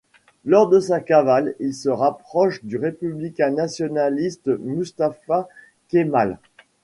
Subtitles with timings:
[0.45, 5.47] Lors de sa cavale, il se rapproche du républicain nationaliste Mustafa
[5.89, 6.39] Kemal.